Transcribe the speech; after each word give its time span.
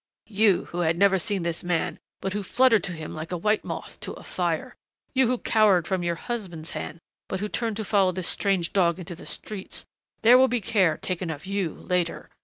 "You, 0.31 0.65
who 0.71 0.79
had 0.79 0.97
never 0.97 1.19
seen 1.19 1.43
this 1.43 1.63
man 1.63 1.99
but 2.21 2.33
who 2.33 2.41
fluttered 2.41 2.83
to 2.85 2.93
him 2.93 3.13
like 3.13 3.31
a 3.31 3.37
white 3.37 3.63
moth 3.63 3.99
to 3.99 4.13
a 4.13 4.23
fire, 4.23 4.75
you 5.13 5.27
who 5.27 5.37
cowered 5.37 5.85
from 5.87 6.01
your 6.01 6.15
husband's 6.15 6.71
hand 6.71 6.99
but 7.29 7.39
who 7.39 7.47
turned 7.47 7.77
to 7.77 7.85
follow 7.85 8.11
this 8.11 8.27
strange 8.27 8.73
dog 8.73 8.97
into 8.97 9.13
the 9.13 9.27
streets 9.27 9.85
there 10.23 10.39
will 10.39 10.47
be 10.47 10.59
care 10.59 10.97
taken 10.97 11.29
of 11.29 11.45
you 11.45 11.73
later. 11.75 12.31